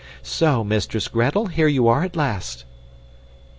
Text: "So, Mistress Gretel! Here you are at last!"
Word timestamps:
"So, 0.23 0.63
Mistress 0.63 1.07
Gretel! 1.07 1.45
Here 1.45 1.67
you 1.67 1.87
are 1.87 2.01
at 2.01 2.15
last!" 2.15 2.65